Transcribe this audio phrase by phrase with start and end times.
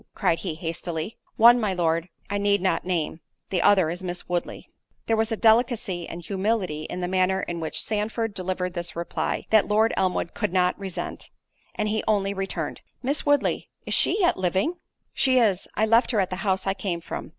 [0.15, 1.15] cried he hastily.
[1.35, 4.67] "One, my Lord, I need not name—the other is Miss Woodley."
[5.05, 9.45] There was a delicacy and humility in the manner in which Sandford delivered this reply,
[9.51, 11.29] that Lord Elmwood could not resent,
[11.75, 14.77] and he only returned, "Miss Woodley—is she yet living?"
[15.13, 17.29] "She is—I left her at the house I came from."